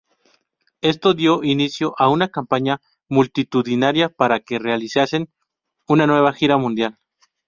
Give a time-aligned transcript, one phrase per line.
[0.81, 5.29] Esto dio inicio a una campaña multitudinaria para que realizasen
[5.87, 6.97] una nueva gira mundial.